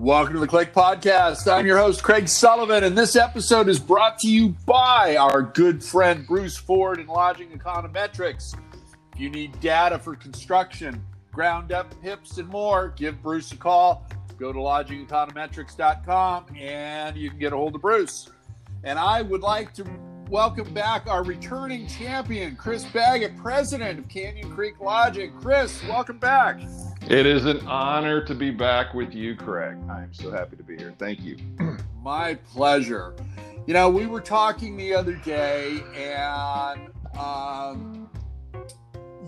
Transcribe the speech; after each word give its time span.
Welcome 0.00 0.32
to 0.32 0.40
the 0.40 0.48
CLIC 0.48 0.72
Podcast. 0.72 1.46
I'm 1.52 1.66
your 1.66 1.76
host, 1.76 2.02
Craig 2.02 2.26
Sullivan, 2.26 2.84
and 2.84 2.96
this 2.96 3.16
episode 3.16 3.68
is 3.68 3.78
brought 3.78 4.18
to 4.20 4.28
you 4.28 4.56
by 4.64 5.16
our 5.16 5.42
good 5.42 5.84
friend 5.84 6.26
Bruce 6.26 6.56
Ford 6.56 6.98
and 7.00 7.06
Lodging 7.06 7.50
Econometrics. 7.50 8.54
If 9.12 9.20
you 9.20 9.28
need 9.28 9.60
data 9.60 9.98
for 9.98 10.16
construction, 10.16 11.04
ground 11.30 11.70
up, 11.70 11.92
hips, 12.02 12.38
and 12.38 12.48
more, 12.48 12.94
give 12.96 13.22
Bruce 13.22 13.52
a 13.52 13.58
call. 13.58 14.06
Go 14.38 14.54
to 14.54 14.58
lodgingeconometrics.com 14.58 16.46
and 16.56 17.14
you 17.18 17.28
can 17.28 17.38
get 17.38 17.52
a 17.52 17.56
hold 17.56 17.74
of 17.74 17.82
Bruce. 17.82 18.30
And 18.84 18.98
I 18.98 19.20
would 19.20 19.42
like 19.42 19.74
to 19.74 19.84
welcome 20.30 20.72
back 20.72 21.08
our 21.08 21.22
returning 21.22 21.86
champion, 21.86 22.56
Chris 22.56 22.86
Baggett, 22.86 23.36
president 23.36 23.98
of 23.98 24.08
Canyon 24.08 24.50
Creek 24.50 24.80
Lodging. 24.80 25.38
Chris, 25.38 25.78
welcome 25.84 26.16
back. 26.16 26.58
It 27.10 27.26
is 27.26 27.44
an 27.44 27.66
honor 27.66 28.22
to 28.24 28.36
be 28.36 28.52
back 28.52 28.94
with 28.94 29.12
you, 29.16 29.34
Craig. 29.34 29.76
I 29.90 30.04
am 30.04 30.14
so 30.14 30.30
happy 30.30 30.54
to 30.54 30.62
be 30.62 30.76
here. 30.76 30.94
Thank 30.96 31.22
you. 31.24 31.38
My 32.04 32.34
pleasure. 32.34 33.16
You 33.66 33.74
know, 33.74 33.90
we 33.90 34.06
were 34.06 34.20
talking 34.20 34.76
the 34.76 34.94
other 34.94 35.14
day, 35.16 35.82
and 35.96 36.88
um, 37.18 38.08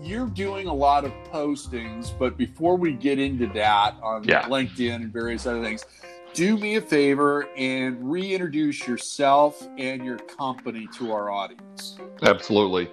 you're 0.01 0.29
doing 0.29 0.67
a 0.67 0.73
lot 0.73 1.03
of 1.03 1.11
postings. 1.29 2.17
But 2.17 2.37
before 2.37 2.77
we 2.77 2.93
get 2.93 3.19
into 3.19 3.47
that 3.47 3.97
on 4.01 4.23
Yeah. 4.23 4.43
LinkedIn 4.43 4.95
and 4.95 5.11
various 5.11 5.45
other 5.45 5.61
things, 5.61 5.83
do 6.33 6.57
me 6.57 6.77
a 6.77 6.81
favor 6.81 7.49
and 7.57 8.09
reintroduce 8.09 8.87
yourself 8.87 9.61
and 9.77 10.05
your 10.05 10.19
company 10.19 10.87
to 10.99 11.11
our 11.11 11.29
audience. 11.29 11.97
Absolutely. 12.21 12.89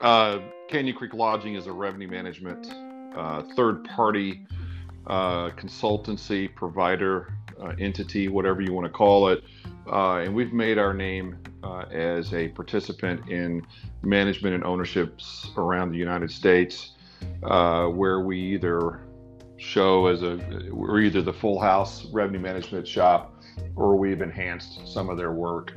Uh, 0.00 0.38
Canyon 0.68 0.94
Creek 0.96 1.12
Lodging 1.12 1.56
is 1.56 1.66
a 1.66 1.72
revenue 1.72 2.06
management 2.06 2.72
uh, 3.16 3.42
third 3.56 3.84
party 3.84 4.46
uh, 5.06 5.50
consultancy 5.50 6.54
provider 6.54 7.32
uh, 7.60 7.72
entity, 7.78 8.28
whatever 8.28 8.60
you 8.60 8.72
want 8.72 8.86
to 8.86 8.92
call 8.92 9.28
it. 9.28 9.42
Uh, 9.90 10.16
and 10.16 10.34
we've 10.34 10.52
made 10.52 10.78
our 10.78 10.92
name 10.92 11.38
uh, 11.64 11.80
as 11.90 12.32
a 12.34 12.48
participant 12.48 13.28
in 13.30 13.66
management 14.02 14.54
and 14.54 14.62
ownerships 14.64 15.50
around 15.56 15.90
the 15.90 15.96
United 15.96 16.30
States, 16.30 16.92
where 17.40 18.20
we 18.20 18.38
either 18.38 19.00
show 19.56 20.06
as 20.06 20.22
a, 20.22 20.38
we're 20.70 21.00
either 21.00 21.22
the 21.22 21.32
full 21.32 21.58
house 21.58 22.04
revenue 22.12 22.38
management 22.38 22.86
shop 22.86 23.42
or 23.74 23.96
we've 23.96 24.20
enhanced 24.20 24.86
some 24.86 25.08
of 25.08 25.16
their 25.16 25.32
work. 25.32 25.72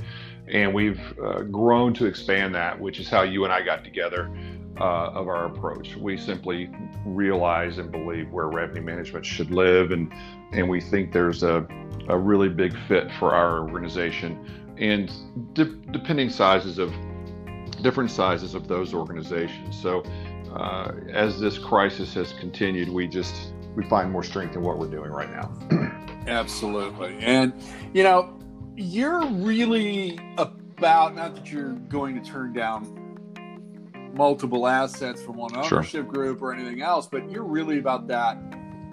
And 0.48 0.74
we've 0.74 1.02
grown 1.50 1.94
to 1.94 2.06
expand 2.06 2.54
that, 2.56 2.78
which 2.80 3.00
is 3.00 3.08
how 3.08 3.22
you 3.22 3.46
and 3.46 3.54
I 3.54 3.62
got 3.62 3.84
together 3.86 4.30
uh, 4.82 5.12
of 5.14 5.28
our 5.28 5.46
approach. 5.46 5.96
We 5.96 6.18
simply 6.18 6.72
realize 7.06 7.78
and 7.78 7.92
believe 7.92 8.32
where 8.32 8.48
revenue 8.48 8.82
management 8.82 9.26
should 9.26 9.52
live, 9.52 9.92
and 9.92 10.12
and 10.54 10.68
we 10.68 10.82
think 10.82 11.14
there's 11.14 11.44
a, 11.44 11.68
a 12.10 12.18
really 12.18 12.50
big 12.50 12.76
fit 12.88 13.12
for 13.20 13.36
our 13.36 13.60
organization, 13.60 14.74
and 14.78 15.12
de- 15.54 15.76
depending 15.92 16.30
sizes 16.30 16.80
of 16.80 16.92
different 17.84 18.10
sizes 18.10 18.56
of 18.56 18.68
those 18.68 18.94
organizations. 18.94 19.80
So 19.80 20.02
uh, 20.52 20.94
as 21.12 21.40
this 21.40 21.60
crisis 21.60 22.14
has 22.16 22.34
continued, 22.34 22.90
we 22.90 23.08
just 23.08 23.54
we 23.76 23.84
find 23.86 24.12
more 24.12 24.24
strength 24.24 24.56
in 24.56 24.64
what 24.64 24.80
we're 24.80 24.90
doing 24.90 25.12
right 25.12 25.30
now. 25.30 25.54
Absolutely. 26.28 27.18
And, 27.20 27.54
you 27.94 28.04
know, 28.04 28.38
you're 28.76 29.26
really 29.26 30.20
about, 30.38 31.16
not 31.16 31.36
that 31.36 31.52
you're 31.52 31.74
going 31.74 32.22
to 32.22 32.30
turn 32.30 32.54
down 32.54 33.01
multiple 34.14 34.68
assets 34.68 35.22
from 35.22 35.38
one 35.38 35.52
Sure. 35.64 35.80
ownership 35.80 36.08
group 36.08 36.42
or 36.42 36.54
anything 36.54 36.82
else, 36.82 37.08
but 37.08 37.30
you're 37.30 37.44
really 37.44 37.80
about 37.80 38.08
that 38.08 38.38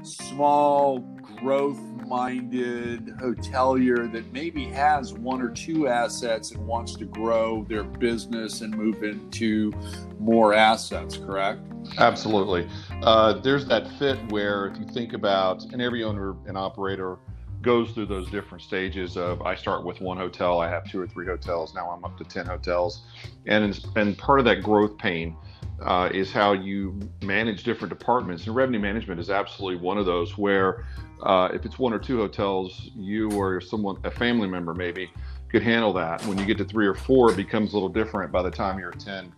small, 0.03 1.01
growth 1.41 1.79
minded 2.07 3.07
hotelier 3.19 4.11
that 4.11 4.33
maybe 4.33 4.65
has 4.65 5.13
one 5.13 5.43
or 5.43 5.51
two 5.51 5.87
assets 5.89 6.53
and 6.53 6.67
wants 6.67 6.95
to 6.95 7.05
grow 7.05 7.65
their 7.69 7.85
business 7.85 8.63
and 8.63 8.75
move 8.75 9.03
into 9.03 9.73
more 10.19 10.55
assets, 10.55 11.17
correct? 11.19 11.61
Absolutely. 11.99 12.69
Uh, 13.03 13.35
there's 13.35 13.67
that 13.67 13.87
fit 13.99 14.19
where 14.31 14.67
if 14.69 14.79
you 14.79 14.87
think 14.87 15.13
about, 15.13 15.63
and 15.73 15.83
every 15.83 16.03
owner 16.03 16.35
and 16.47 16.57
operator 16.57 17.19
goes 17.63 17.91
through 17.93 18.07
those 18.07 18.31
different 18.31 18.63
stages 18.63 19.17
of 19.17 19.43
I 19.43 19.55
start 19.55 19.85
with 19.85 20.01
one 20.01 20.17
hotel, 20.17 20.61
I 20.61 20.69
have 20.69 20.89
two 20.91 21.01
or 21.01 21.07
three 21.07 21.27
hotels, 21.27 21.75
now 21.75 21.91
I'm 21.91 22.05
up 22.05 22.17
to 22.19 22.25
10 22.25 22.47
hotels. 22.47 23.03
And, 23.47 23.79
and 23.97 24.17
part 24.17 24.39
of 24.39 24.45
that 24.47 24.63
growth 24.63 24.97
pain 24.99 25.37
uh, 25.83 26.11
is 26.13 26.33
how 26.33 26.53
you 26.53 26.99
manage 27.23 27.65
different 27.65 27.97
departments. 27.97 28.47
And 28.47 28.55
revenue 28.55 28.81
management 28.81 29.21
is 29.21 29.31
absolutely 29.31 29.81
one 29.81 29.99
of 29.99 30.07
those 30.07 30.37
where 30.37 30.87
uh, 31.23 31.49
if 31.53 31.65
it's 31.65 31.79
one 31.79 31.93
or 31.93 31.99
two 31.99 32.19
hotels, 32.19 32.91
you 32.95 33.31
or 33.33 33.61
someone, 33.61 33.97
a 34.05 34.11
family 34.11 34.49
member 34.49 34.75
maybe, 34.75 35.11
could 35.51 35.63
handle 35.63 35.93
that. 35.95 36.25
When 36.27 36.39
you 36.39 36.45
get 36.45 36.59
to 36.59 36.65
three 36.65 36.87
or 36.87 36.95
four, 36.95 37.33
it 37.33 37.37
becomes 37.37 37.73
a 37.73 37.75
little 37.75 37.89
different 37.89 38.31
by 38.31 38.43
the 38.43 38.51
time 38.51 38.79
you're 38.79 38.91
at 38.91 39.01
10 39.01 39.33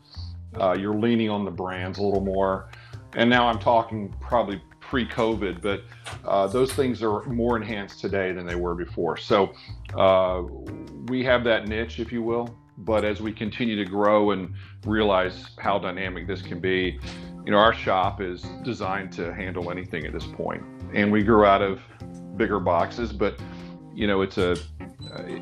uh, 0.59 0.76
you're 0.78 0.94
leaning 0.94 1.30
on 1.30 1.44
the 1.44 1.50
brands 1.50 1.98
a 1.98 2.03
little 2.03 2.20
more. 2.20 2.69
And 3.14 3.28
now 3.28 3.48
I'm 3.48 3.59
talking 3.59 4.14
probably 4.20 4.60
pre-COVID, 4.90 5.62
but 5.62 5.84
uh, 6.24 6.48
those 6.48 6.72
things 6.72 7.00
are 7.00 7.22
more 7.26 7.56
enhanced 7.56 8.00
today 8.00 8.32
than 8.32 8.44
they 8.44 8.56
were 8.56 8.74
before. 8.74 9.16
So 9.16 9.52
uh, 9.94 10.42
we 11.06 11.22
have 11.22 11.44
that 11.44 11.68
niche, 11.68 12.00
if 12.00 12.10
you 12.10 12.22
will. 12.22 12.58
But 12.78 13.04
as 13.04 13.20
we 13.20 13.32
continue 13.32 13.76
to 13.76 13.88
grow 13.88 14.32
and 14.32 14.52
realize 14.84 15.46
how 15.58 15.78
dynamic 15.78 16.26
this 16.26 16.42
can 16.42 16.60
be, 16.60 16.98
you 17.44 17.52
know, 17.52 17.58
our 17.58 17.72
shop 17.72 18.20
is 18.20 18.42
designed 18.64 19.12
to 19.12 19.32
handle 19.32 19.70
anything 19.70 20.06
at 20.06 20.12
this 20.12 20.26
point. 20.26 20.62
And 20.92 21.12
we 21.12 21.22
grew 21.22 21.44
out 21.44 21.62
of 21.62 21.80
bigger 22.36 22.58
boxes, 22.58 23.12
but 23.12 23.38
you 23.94 24.06
know, 24.06 24.22
it's 24.22 24.38
a 24.38 24.56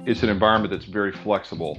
it's 0.07 0.23
an 0.23 0.29
environment 0.29 0.73
that's 0.73 0.87
very 0.87 1.13
flexible 1.13 1.79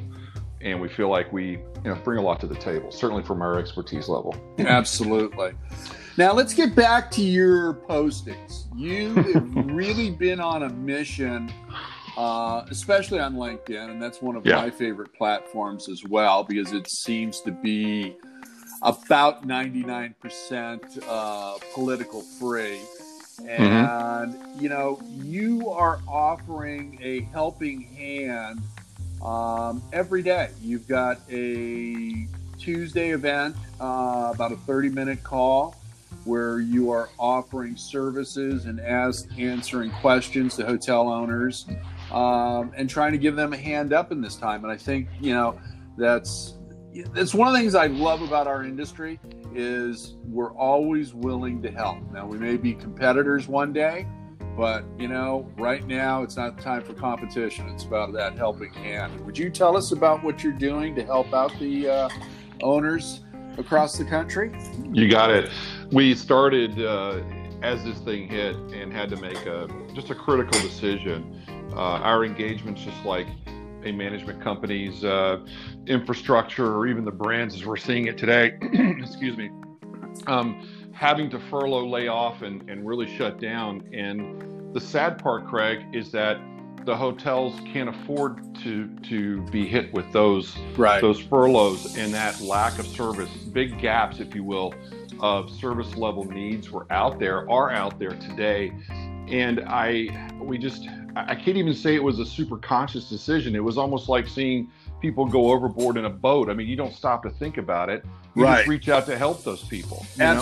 and 0.62 0.80
we 0.80 0.88
feel 0.90 1.10
like 1.10 1.32
we 1.32 1.52
you 1.52 1.62
know 1.86 1.96
bring 2.04 2.20
a 2.20 2.22
lot 2.22 2.40
to 2.40 2.46
the 2.46 2.56
table 2.56 2.92
certainly 2.92 3.24
from 3.24 3.42
our 3.42 3.58
expertise 3.58 4.08
level 4.08 4.36
Absolutely. 4.60 5.54
Now 6.18 6.34
let's 6.34 6.54
get 6.54 6.76
back 6.76 7.12
to 7.12 7.22
your 7.22 7.74
postings. 7.74 8.66
You 8.76 9.14
have 9.16 9.56
really 9.74 10.12
been 10.12 10.40
on 10.40 10.64
a 10.64 10.70
mission, 10.70 11.52
uh, 12.18 12.66
especially 12.70 13.20
on 13.20 13.36
LinkedIn, 13.36 13.90
and 13.90 14.02
that's 14.02 14.22
one 14.22 14.36
of 14.36 14.46
Yeah. 14.46 14.58
my 14.58 14.70
favorite 14.70 15.14
platforms 15.14 15.88
as 15.88 16.04
well 16.04 16.44
because 16.44 16.74
it 16.74 16.90
seems 16.90 17.40
to 17.42 17.52
be 17.52 18.16
about 18.82 19.48
99% 19.48 21.04
uh, 21.08 21.58
political 21.74 22.22
free. 22.22 22.80
And, 23.48 24.36
you 24.62 24.68
know, 24.68 25.00
you 25.24 25.70
are 25.70 26.00
offering 26.08 27.00
a 27.02 27.22
helping 27.32 27.82
hand 27.84 28.60
um, 29.24 29.82
every 29.94 30.22
day. 30.22 30.50
You've 30.62 30.88
got 30.90 31.20
a 31.32 32.28
Tuesday 32.58 33.12
event, 33.12 33.56
uh, 33.80 34.32
about 34.36 34.52
a 34.52 34.58
30 34.58 34.90
minute 34.90 35.24
call 35.24 35.76
where 36.30 36.60
you 36.60 36.92
are 36.92 37.10
offering 37.18 37.76
services 37.76 38.66
and 38.66 38.80
ask, 38.80 39.28
answering 39.40 39.90
questions 39.94 40.56
to 40.56 40.66
hotel 40.66 41.10
owners 41.10 41.66
um, 42.12 42.72
and 42.78 42.88
trying 42.88 43.12
to 43.12 43.18
give 43.18 43.36
them 43.36 43.52
a 43.52 43.58
hand 43.58 43.94
up 43.94 44.12
in 44.12 44.22
this 44.22 44.36
time. 44.36 44.64
And 44.64 44.72
I 44.72 44.78
think, 44.78 45.10
you 45.20 45.34
know, 45.34 45.60
that's 45.98 46.54
that's 47.14 47.34
one 47.34 47.48
of 47.48 47.54
the 47.54 47.60
things 47.60 47.76
I 47.76 47.88
love 47.88 48.22
about 48.22 48.48
our 48.48 48.64
industry 48.64 49.20
is 49.54 50.16
we're 50.26 50.54
always 50.54 51.14
willing 51.14 51.62
to 51.64 51.72
help. 51.72 51.98
Now 52.12 52.28
we 52.28 52.38
may 52.38 52.58
be 52.58 52.74
competitors 52.74 53.48
one 53.48 53.74
day, 53.74 54.08
but 54.56 54.84
you 55.00 55.08
know, 55.08 55.52
right 55.58 55.86
now 55.88 56.22
it's 56.22 56.38
not 56.38 56.60
time 56.60 56.84
for 56.84 56.94
competition. 56.94 57.68
It's 57.70 57.86
about 57.86 58.14
that 58.14 58.38
helping 58.38 58.74
hand. 58.74 59.20
Would 59.26 59.38
you 59.38 59.50
tell 59.50 59.76
us 59.76 59.92
about 59.92 60.24
what 60.24 60.44
you're 60.44 60.54
doing 60.54 60.96
to 60.96 61.04
help 61.04 61.34
out 61.34 61.58
the 61.60 61.90
uh, 61.90 62.10
owners 62.62 63.22
across 63.60 63.98
the 63.98 64.06
country? 64.06 64.52
you 64.92 65.10
got 65.10 65.30
it. 65.30 65.52
We 65.92 66.16
started 66.16 66.82
uh, 66.82 67.22
as 67.62 67.84
this 67.84 68.00
thing 68.00 68.28
hit 68.28 68.56
and 68.56 68.92
had 68.92 69.10
to 69.10 69.18
make 69.18 69.46
a 69.46 69.68
just 69.94 70.10
a 70.10 70.16
critical 70.16 70.60
decision. 70.62 71.44
Uh, 71.74 72.00
our 72.00 72.26
engagements 72.26 72.82
just 72.82 73.06
like 73.06 73.28
a 73.84 73.92
management 73.92 74.42
company's 74.42 75.04
uh, 75.04 75.46
infrastructure 75.88 76.76
or 76.76 76.88
even 76.88 77.06
the 77.06 77.12
brands 77.12 77.56
as 77.56 77.66
we're 77.66 77.78
seeing 77.78 78.08
it 78.08 78.18
today 78.18 78.58
excuse 78.74 79.38
me 79.38 79.50
um, 80.28 80.68
having 80.94 81.30
to 81.30 81.40
furlough 81.40 81.88
lay 81.88 82.08
off 82.08 82.42
and, 82.42 82.70
and 82.70 82.86
really 82.88 83.08
shut 83.18 83.40
down. 83.40 83.88
And 83.94 84.74
the 84.74 84.82
sad 84.82 85.18
part 85.18 85.48
craig 85.48 85.86
is 85.94 86.12
that 86.12 86.40
the 86.86 86.96
hotels 86.96 87.60
can't 87.72 87.90
afford 87.90 88.56
to 88.64 88.88
to 89.04 89.42
be 89.52 89.68
hit 89.68 89.94
with 89.94 90.12
those 90.12 90.58
Right. 90.78 91.02
those 91.02 91.20
furloughs 91.20 91.98
and 91.98 92.14
that 92.14 92.42
lack 92.42 92.80
of 92.80 92.88
service, 92.88 93.30
big 93.54 93.80
gaps, 93.80 94.20
if 94.20 94.34
you 94.34 94.44
will, 94.44 94.74
of 95.20 95.50
service 95.50 95.96
level 95.96 96.24
needs 96.26 96.72
were 96.72 96.86
out 96.90 97.20
there, 97.20 97.50
are 97.50 97.70
out 97.72 98.00
there 98.00 98.12
today. 98.12 98.72
And 99.28 99.62
I, 99.68 100.08
we 100.42 100.58
just, 100.58 100.88
I 101.16 101.36
can't 101.36 101.58
even 101.58 101.74
say 101.74 101.94
it 101.96 102.04
was 102.04 102.20
a 102.20 102.26
super 102.26 102.58
conscious 102.58 103.10
decision. 103.10 103.56
It 103.56 103.64
was 103.64 103.78
almost 103.78 104.10
like 104.10 104.28
seeing 104.28 104.72
people 105.02 105.26
go 105.26 105.52
overboard 105.52 105.98
in 105.98 106.06
a 106.06 106.10
boat. 106.10 106.50
I 106.50 106.54
mean, 106.54 106.68
you 106.68 106.76
don't 106.76 106.94
stop 106.94 107.22
to 107.24 107.30
think 107.30 107.58
about 107.58 107.90
it. 107.90 108.04
You 108.36 108.44
Right. 108.44 108.58
just 108.58 108.68
reach 108.70 108.90
out 108.90 109.06
to 109.08 109.18
help 109.18 109.44
those 109.44 109.64
people. 109.64 110.06
you 110.18 110.24
know? 110.24 110.40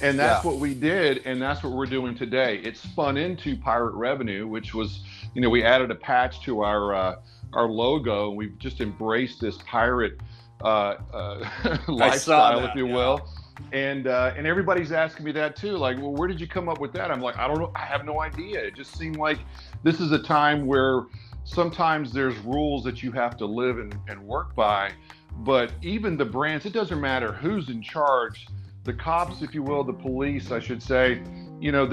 And 0.00 0.18
that's 0.18 0.44
yeah. 0.44 0.50
what 0.50 0.60
we 0.60 0.74
did, 0.74 1.22
and 1.24 1.40
that's 1.40 1.62
what 1.62 1.72
we're 1.72 1.86
doing 1.86 2.14
today. 2.16 2.58
It 2.58 2.76
spun 2.76 3.16
into 3.16 3.56
Pirate 3.56 3.94
Revenue, 3.94 4.46
which 4.46 4.74
was, 4.74 5.00
you 5.34 5.40
know, 5.40 5.48
we 5.48 5.62
added 5.62 5.90
a 5.90 5.94
patch 5.94 6.42
to 6.42 6.62
our 6.62 6.94
uh, 6.94 7.16
our 7.52 7.68
logo, 7.68 8.28
and 8.28 8.36
we've 8.36 8.58
just 8.58 8.80
embraced 8.80 9.40
this 9.40 9.58
pirate 9.66 10.18
uh, 10.62 10.96
uh, 11.12 11.78
lifestyle, 11.88 12.60
that, 12.60 12.70
if 12.70 12.76
you 12.76 12.88
yeah. 12.88 12.94
will. 12.94 13.28
And 13.72 14.08
uh, 14.08 14.34
and 14.36 14.46
everybody's 14.46 14.92
asking 14.92 15.24
me 15.26 15.32
that 15.32 15.54
too. 15.56 15.76
Like, 15.76 15.98
well, 15.98 16.12
where 16.12 16.26
did 16.26 16.40
you 16.40 16.48
come 16.48 16.68
up 16.68 16.80
with 16.80 16.92
that? 16.94 17.10
I'm 17.10 17.20
like, 17.20 17.38
I 17.38 17.46
don't 17.46 17.58
know. 17.58 17.70
I 17.76 17.84
have 17.84 18.04
no 18.04 18.20
idea. 18.20 18.60
It 18.60 18.74
just 18.74 18.96
seemed 18.96 19.16
like 19.16 19.38
this 19.84 20.00
is 20.00 20.10
a 20.10 20.22
time 20.22 20.66
where 20.66 21.04
sometimes 21.44 22.12
there's 22.12 22.36
rules 22.38 22.82
that 22.84 23.02
you 23.02 23.12
have 23.12 23.36
to 23.36 23.46
live 23.46 23.78
and, 23.78 23.96
and 24.08 24.20
work 24.20 24.54
by. 24.56 24.90
But 25.38 25.72
even 25.82 26.16
the 26.16 26.24
brands, 26.24 26.66
it 26.66 26.72
doesn't 26.72 27.00
matter 27.00 27.32
who's 27.32 27.68
in 27.68 27.82
charge. 27.82 28.46
The 28.84 28.92
cops, 28.92 29.42
if 29.42 29.54
you 29.54 29.62
will, 29.62 29.82
the 29.82 29.92
police, 29.92 30.52
I 30.52 30.60
should 30.60 30.82
say, 30.82 31.22
you 31.58 31.72
know, 31.72 31.88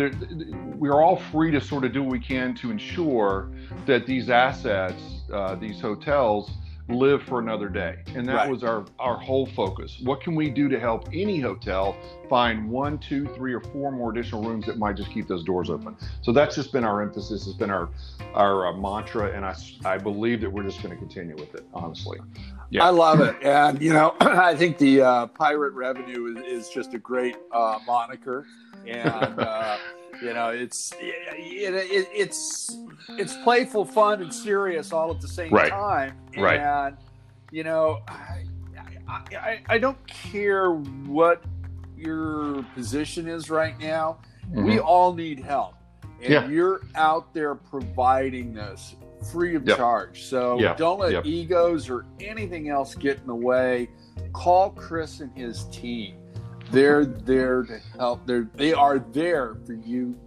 we're 0.76 1.02
all 1.02 1.16
free 1.32 1.52
to 1.52 1.62
sort 1.62 1.86
of 1.86 1.94
do 1.94 2.04
what 2.04 2.12
we 2.12 2.20
can 2.20 2.54
to 2.56 2.70
ensure 2.70 3.50
that 3.86 4.06
these 4.06 4.30
assets, 4.30 5.02
uh, 5.32 5.56
these 5.56 5.80
hotels, 5.80 6.52
live 6.90 7.24
for 7.24 7.40
another 7.40 7.70
day. 7.70 8.00
And 8.16 8.28
that 8.28 8.34
right. 8.34 8.50
was 8.50 8.64
our, 8.64 8.86
our 9.00 9.16
whole 9.16 9.46
focus. 9.46 10.00
What 10.04 10.22
can 10.22 10.36
we 10.36 10.50
do 10.50 10.68
to 10.68 10.80
help 10.80 11.08
any 11.14 11.40
hotel 11.40 11.96
find 12.30 12.70
one, 12.70 12.98
two, 12.98 13.28
three, 13.36 13.54
or 13.54 13.62
four 13.62 13.92
more 13.92 14.12
additional 14.12 14.44
rooms 14.44 14.66
that 14.66 14.78
might 14.78 14.98
just 14.98 15.12
keep 15.12 15.28
those 15.28 15.44
doors 15.44 15.70
open? 15.70 15.96
So 16.22 16.32
that's 16.32 16.56
just 16.56 16.74
been 16.74 16.84
our 16.84 17.02
emphasis, 17.02 17.48
It's 17.48 17.56
been 17.56 17.72
our, 17.72 17.90
our 18.34 18.68
uh, 18.68 18.74
mantra. 18.74 19.32
And 19.32 19.46
I, 19.46 19.56
I 19.86 19.98
believe 19.98 20.42
that 20.42 20.52
we're 20.52 20.64
just 20.64 20.82
going 20.82 20.94
to 20.94 21.00
continue 21.00 21.36
with 21.36 21.56
it, 21.56 21.66
honestly. 21.74 22.20
Yeah. 22.72 22.86
I 22.86 22.90
love 22.90 23.20
it. 23.20 23.36
And, 23.44 23.82
you 23.82 23.92
know, 23.92 24.16
I 24.22 24.56
think 24.56 24.78
the 24.78 25.02
uh, 25.02 25.28
pirate 25.28 25.74
revenue 25.74 26.38
is, 26.38 26.68
is 26.68 26.70
just 26.70 26.94
a 26.94 26.98
great 26.98 27.36
uh, 27.52 27.80
moniker. 27.86 28.48
And, 28.88 29.40
uh, 29.40 29.78
you 30.22 30.34
know, 30.34 30.50
it's 30.50 30.94
it, 30.98 31.34
it, 31.36 32.08
it's 32.14 32.78
it's 33.10 33.36
playful, 33.44 33.84
fun, 33.84 34.22
and 34.22 34.34
serious 34.34 34.94
all 34.94 35.12
at 35.12 35.20
the 35.20 35.28
same 35.28 35.52
right. 35.52 35.70
time. 35.70 36.18
And, 36.34 36.44
right. 36.44 36.94
you 37.52 37.66
know, 37.66 38.04
I, 38.08 38.46
I, 39.10 39.62
I 39.68 39.78
don't 39.78 40.08
care 40.08 40.72
what 40.72 41.44
your 41.98 42.64
position 42.74 43.28
is 43.28 43.50
right 43.50 43.78
now. 43.82 44.20
Mm-hmm. 44.46 44.64
We 44.64 44.80
all 44.80 45.14
need 45.14 45.40
help. 45.42 45.76
And 46.22 46.32
yeah. 46.32 46.48
you're 46.48 46.82
out 46.96 47.34
there 47.34 47.56
providing 47.56 48.54
this 48.54 48.96
free 49.32 49.56
of 49.56 49.68
yep. 49.68 49.78
charge. 49.78 50.24
So 50.24 50.60
yep. 50.60 50.78
don't 50.78 51.00
let 51.00 51.12
yep. 51.12 51.26
egos 51.26 51.90
or 51.90 52.06
anything 52.20 52.70
else 52.70 52.96
get 52.96 53.20
in 53.20 53.28
the 53.28 53.36
way. 53.36 53.90
Call 54.34 54.72
Chris 54.72 55.20
and 55.20 55.36
his 55.38 55.66
team. 55.66 56.18
They're 56.72 57.06
there 57.06 57.64
to 57.64 57.80
help. 57.98 58.26
They're 58.26 58.50
they 58.56 58.74
are 58.74 59.00
there 59.00 59.58
for 59.66 59.74
you, 59.74 60.18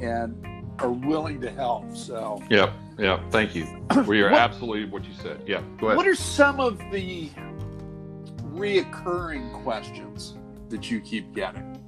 and 0.00 0.34
are 0.80 0.90
willing 0.90 1.40
to 1.40 1.50
help. 1.50 1.96
So 1.96 2.42
yeah, 2.50 2.72
yeah. 2.98 3.22
Thank 3.30 3.54
you. 3.54 3.66
We 4.06 4.22
are 4.22 4.30
what, 4.30 4.40
absolutely 4.40 4.86
what 4.86 5.04
you 5.04 5.14
said. 5.14 5.42
Yeah. 5.46 5.62
Go 5.78 5.86
ahead. 5.86 5.96
What 5.96 6.08
are 6.08 6.14
some 6.14 6.60
of 6.60 6.78
the 6.90 7.30
reoccurring 8.52 9.52
questions 9.62 10.34
that 10.68 10.90
you 10.90 11.00
keep 11.00 11.34
getting? 11.34 11.78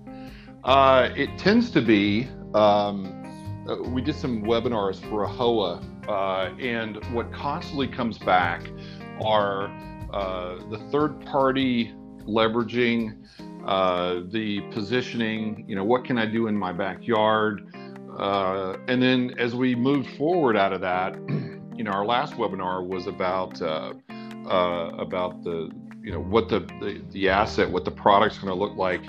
Uh, 0.63 1.11
it 1.17 1.37
tends 1.39 1.71
to 1.73 1.81
be. 1.81 2.29
Um, 2.55 3.21
uh, 3.69 3.77
we 3.77 4.03
did 4.03 4.15
some 4.15 4.43
webinars 4.43 5.01
for 5.09 5.27
AAHOA, 5.27 5.94
uh, 6.09 6.51
and 6.59 7.05
what 7.13 7.33
constantly 7.33 7.89
comes 7.89 8.19
back 8.19 8.63
are 9.23 9.69
uh, 10.13 10.57
the 10.71 10.79
third 10.91 11.25
party 11.27 11.93
leveraging 12.27 13.17
uh, 13.67 14.21
the 14.31 14.61
positioning, 14.73 15.65
you 15.67 15.75
know, 15.75 15.85
what 15.85 16.05
can 16.05 16.19
I 16.19 16.27
do 16.27 16.49
in 16.49 16.57
my 16.57 16.73
backyard? 16.73 17.67
Uh, 18.19 18.77
and 18.89 19.03
then 19.03 19.35
as 19.39 19.55
we 19.55 19.75
moved 19.75 20.11
forward 20.17 20.57
out 20.57 20.73
of 20.73 20.81
that, 20.83 21.15
you 21.77 21.83
know, 21.83 21.91
our 21.91 22.05
last 22.05 22.35
webinar 22.35 22.87
was 22.87 23.07
about 23.07 23.61
uh, 23.63 23.95
about 24.99 25.43
the, 25.43 25.71
you 26.03 26.13
know, 26.13 26.21
what 26.21 26.49
the, 26.49 26.61
the, 26.81 27.03
the 27.13 27.29
asset, 27.29 27.71
what 27.71 27.85
the 27.85 27.91
product's 27.91 28.39
going 28.39 28.49
to 28.49 28.55
look 28.55 28.77
like, 28.77 29.03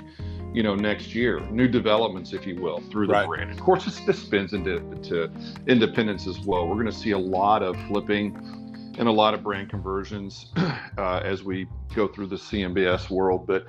you 0.52 0.62
know, 0.62 0.74
next 0.74 1.14
year, 1.14 1.40
new 1.50 1.68
developments, 1.68 2.32
if 2.32 2.46
you 2.46 2.60
will, 2.60 2.80
through 2.90 3.06
the 3.06 3.12
right. 3.12 3.26
brand. 3.26 3.50
Of 3.50 3.60
course, 3.60 3.84
this, 3.84 4.00
this 4.00 4.18
spins 4.18 4.52
into 4.52 4.80
to 5.02 5.30
independence 5.66 6.26
as 6.26 6.40
well. 6.40 6.66
We're 6.66 6.74
going 6.74 6.86
to 6.86 6.92
see 6.92 7.10
a 7.10 7.18
lot 7.18 7.62
of 7.62 7.76
flipping 7.88 8.34
and 8.98 9.08
a 9.08 9.12
lot 9.12 9.34
of 9.34 9.42
brand 9.42 9.68
conversions 9.68 10.52
uh, 10.56 11.20
as 11.22 11.42
we 11.42 11.66
go 11.94 12.08
through 12.08 12.28
the 12.28 12.36
CMBS 12.36 13.10
world, 13.10 13.46
but 13.46 13.66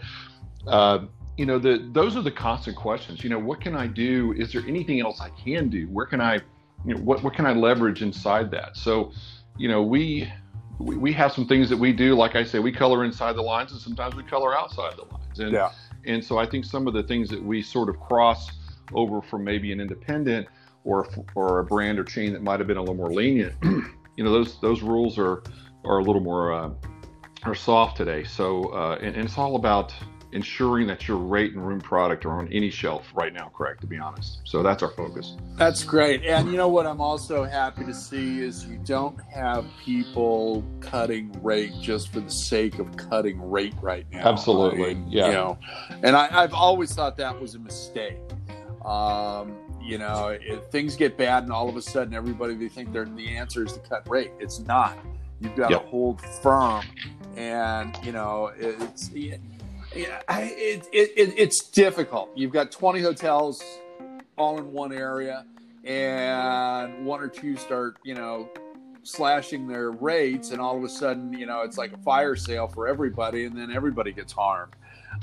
uh, 0.67 0.99
you 1.37 1.45
know, 1.45 1.59
the 1.59 1.87
those 1.91 2.15
are 2.17 2.21
the 2.21 2.31
constant 2.31 2.75
questions. 2.75 3.23
You 3.23 3.29
know, 3.29 3.39
what 3.39 3.61
can 3.61 3.75
I 3.75 3.87
do? 3.87 4.33
Is 4.33 4.51
there 4.51 4.63
anything 4.67 5.01
else 5.01 5.21
I 5.21 5.29
can 5.29 5.69
do? 5.69 5.87
Where 5.87 6.05
can 6.05 6.19
I, 6.19 6.39
you 6.85 6.95
know, 6.95 7.01
what 7.01 7.23
what 7.23 7.33
can 7.35 7.45
I 7.45 7.53
leverage 7.53 8.01
inside 8.01 8.49
that? 8.51 8.75
So, 8.75 9.11
you 9.57 9.69
know, 9.69 9.83
we 9.83 10.31
we, 10.79 10.97
we 10.97 11.13
have 11.13 11.31
some 11.31 11.47
things 11.47 11.69
that 11.69 11.77
we 11.77 11.93
do. 11.93 12.15
Like 12.15 12.35
I 12.35 12.43
say, 12.43 12.59
we 12.59 12.71
color 12.71 13.03
inside 13.03 13.35
the 13.35 13.41
lines, 13.41 13.71
and 13.71 13.81
sometimes 13.81 14.15
we 14.15 14.23
color 14.23 14.57
outside 14.57 14.95
the 14.97 15.03
lines. 15.13 15.39
And 15.39 15.53
yeah. 15.53 15.71
and 16.05 16.23
so 16.23 16.37
I 16.37 16.45
think 16.45 16.65
some 16.65 16.87
of 16.87 16.93
the 16.93 17.03
things 17.03 17.29
that 17.29 17.43
we 17.43 17.61
sort 17.61 17.89
of 17.89 17.99
cross 17.99 18.51
over 18.93 19.21
from 19.21 19.43
maybe 19.43 19.71
an 19.71 19.79
independent 19.79 20.47
or 20.83 21.07
or 21.35 21.59
a 21.59 21.63
brand 21.63 21.99
or 21.99 22.03
chain 22.03 22.33
that 22.33 22.41
might 22.41 22.59
have 22.59 22.67
been 22.67 22.77
a 22.77 22.81
little 22.81 22.95
more 22.95 23.11
lenient. 23.11 23.55
you 23.63 24.23
know, 24.23 24.31
those 24.31 24.59
those 24.61 24.81
rules 24.81 25.17
are 25.17 25.43
are 25.83 25.99
a 25.99 26.03
little 26.03 26.21
more 26.21 26.53
uh, 26.53 26.69
are 27.43 27.55
soft 27.55 27.97
today. 27.97 28.23
So 28.23 28.65
uh, 28.73 28.97
and, 29.01 29.15
and 29.15 29.25
it's 29.25 29.37
all 29.37 29.55
about 29.55 29.93
ensuring 30.31 30.87
that 30.87 31.07
your 31.07 31.17
rate 31.17 31.53
and 31.53 31.65
room 31.65 31.79
product 31.79 32.25
are 32.25 32.31
on 32.31 32.47
any 32.51 32.69
shelf 32.69 33.05
right 33.13 33.33
now 33.33 33.49
correct 33.55 33.81
to 33.81 33.87
be 33.87 33.97
honest. 33.97 34.39
So 34.43 34.61
that's 34.61 34.83
our 34.83 34.91
focus. 34.91 35.37
That's 35.55 35.83
great. 35.83 36.23
And 36.23 36.51
you 36.51 36.57
know 36.57 36.67
what 36.67 36.85
i'm 36.85 37.01
also 37.01 37.43
happy 37.43 37.85
to 37.85 37.93
see 37.93 38.39
is 38.39 38.65
you 38.65 38.77
don't 38.83 39.19
have 39.33 39.65
people 39.83 40.63
cutting 40.79 41.31
rate 41.41 41.73
just 41.81 42.09
for 42.09 42.19
the 42.19 42.31
sake 42.31 42.79
of 42.79 42.95
cutting 42.97 43.49
rate 43.49 43.75
right 43.81 44.05
now. 44.11 44.27
Absolutely. 44.27 44.91
I 44.91 44.93
mean, 44.95 45.07
yeah. 45.09 45.27
you 45.27 45.31
know 45.33 45.59
and 46.03 46.15
I, 46.15 46.43
i've 46.43 46.53
always 46.53 46.93
thought 46.93 47.17
that 47.17 47.39
was 47.39 47.55
a 47.55 47.59
mistake. 47.59 48.17
Um, 48.85 49.57
you 49.81 49.97
know 49.97 50.37
if 50.41 50.65
things 50.65 50.95
get 50.95 51.17
bad 51.17 51.43
and 51.43 51.51
all 51.51 51.69
of 51.69 51.77
a 51.77 51.81
sudden 51.81 52.13
everybody 52.13 52.53
they 52.55 52.69
think 52.69 52.91
they're 52.91 53.05
the 53.05 53.35
answer 53.35 53.65
is 53.65 53.73
to 53.73 53.79
cut 53.79 54.07
rate. 54.09 54.31
It's 54.39 54.59
not. 54.59 54.97
You've 55.39 55.55
got 55.55 55.69
yep. 55.69 55.83
to 55.83 55.87
hold 55.87 56.21
firm. 56.21 56.83
And 57.35 57.97
you 58.03 58.11
know 58.11 58.51
it's 58.57 59.09
yeah, 59.97 60.21
it, 60.29 60.87
it, 60.91 61.11
it, 61.15 61.33
it's 61.37 61.69
difficult. 61.69 62.31
You've 62.35 62.51
got 62.51 62.71
20 62.71 63.01
hotels 63.01 63.63
all 64.37 64.57
in 64.57 64.71
one 64.71 64.93
area, 64.93 65.45
and 65.83 67.05
one 67.05 67.21
or 67.21 67.27
two 67.27 67.55
start, 67.57 67.97
you 68.03 68.13
know, 68.13 68.49
slashing 69.03 69.67
their 69.67 69.91
rates, 69.91 70.51
and 70.51 70.61
all 70.61 70.77
of 70.77 70.83
a 70.83 70.89
sudden, 70.89 71.33
you 71.33 71.45
know, 71.45 71.61
it's 71.61 71.77
like 71.77 71.93
a 71.93 71.97
fire 71.97 72.35
sale 72.35 72.67
for 72.67 72.87
everybody, 72.87 73.45
and 73.45 73.57
then 73.57 73.71
everybody 73.71 74.11
gets 74.11 74.33
harmed. 74.33 74.75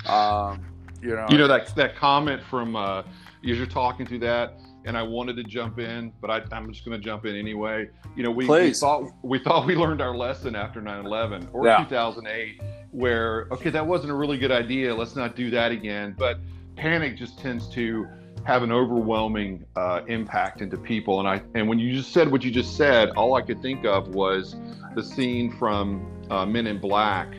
Um, 0.06 0.64
you 1.00 1.14
know, 1.14 1.26
you 1.28 1.38
know 1.38 1.46
that 1.46 1.74
that 1.76 1.96
comment 1.96 2.42
from 2.42 2.76
uh, 2.76 3.00
as 3.00 3.58
you're 3.58 3.66
talking 3.66 4.06
through 4.06 4.20
that, 4.20 4.58
and 4.86 4.96
I 4.96 5.02
wanted 5.02 5.36
to 5.36 5.44
jump 5.44 5.78
in, 5.78 6.12
but 6.20 6.30
I, 6.30 6.56
am 6.56 6.72
just 6.72 6.84
going 6.84 6.98
to 6.98 7.04
jump 7.04 7.26
in 7.26 7.36
anyway. 7.36 7.90
You 8.16 8.22
know, 8.22 8.30
we, 8.30 8.48
we, 8.48 8.72
thought 8.72 9.10
we 9.22 9.38
thought 9.38 9.66
we 9.66 9.76
learned 9.76 10.00
our 10.00 10.16
lesson 10.16 10.56
after 10.56 10.80
9/11 10.80 11.48
or 11.52 11.66
yeah. 11.66 11.84
2008 11.84 12.60
where 12.94 13.48
okay 13.50 13.70
that 13.70 13.84
wasn't 13.84 14.10
a 14.10 14.14
really 14.14 14.38
good 14.38 14.52
idea 14.52 14.94
let's 14.94 15.16
not 15.16 15.34
do 15.34 15.50
that 15.50 15.72
again 15.72 16.14
but 16.16 16.38
panic 16.76 17.16
just 17.16 17.36
tends 17.40 17.68
to 17.68 18.06
have 18.44 18.62
an 18.62 18.70
overwhelming 18.70 19.64
uh, 19.74 20.02
impact 20.06 20.60
into 20.60 20.76
people 20.76 21.18
and 21.18 21.28
i 21.28 21.42
and 21.56 21.68
when 21.68 21.76
you 21.76 21.92
just 21.92 22.12
said 22.12 22.30
what 22.30 22.44
you 22.44 22.52
just 22.52 22.76
said 22.76 23.10
all 23.16 23.34
i 23.34 23.42
could 23.42 23.60
think 23.60 23.84
of 23.84 24.14
was 24.14 24.54
the 24.94 25.02
scene 25.02 25.50
from 25.50 26.06
uh, 26.30 26.46
men 26.46 26.68
in 26.68 26.78
black 26.78 27.34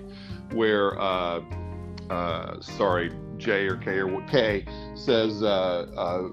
where 0.52 1.00
uh, 1.00 1.42
uh 2.10 2.60
sorry 2.60 3.10
j 3.38 3.66
or 3.66 3.78
k 3.78 4.02
or 4.02 4.22
k 4.24 4.66
says 4.94 5.42
uh, 5.42 5.88
uh, 5.96 6.30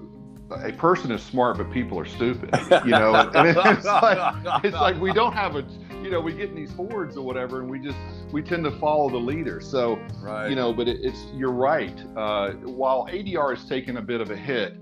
a 0.51 0.71
person 0.73 1.11
is 1.11 1.23
smart, 1.23 1.57
but 1.57 1.71
people 1.71 1.99
are 1.99 2.05
stupid. 2.05 2.49
You 2.85 2.91
know, 2.91 3.15
and 3.15 3.47
it's 3.47 3.85
like 3.85 4.63
it's 4.63 4.75
like 4.75 4.99
we 4.99 5.13
don't 5.13 5.33
have 5.33 5.55
a 5.55 5.65
you 6.03 6.11
know 6.11 6.19
we 6.19 6.33
get 6.33 6.49
in 6.49 6.55
these 6.55 6.73
hordes 6.73 7.15
or 7.15 7.25
whatever, 7.25 7.61
and 7.61 7.69
we 7.69 7.79
just 7.79 7.97
we 8.31 8.41
tend 8.41 8.63
to 8.65 8.71
follow 8.71 9.09
the 9.09 9.17
leader. 9.17 9.61
So 9.61 9.99
right. 10.21 10.49
you 10.49 10.55
know, 10.55 10.73
but 10.73 10.87
it, 10.87 10.99
it's 11.01 11.25
you're 11.33 11.51
right. 11.51 11.97
Uh, 12.15 12.51
while 12.51 13.07
ADR 13.07 13.55
has 13.55 13.65
taken 13.67 13.97
a 13.97 14.01
bit 14.01 14.19
of 14.19 14.29
a 14.29 14.35
hit, 14.35 14.75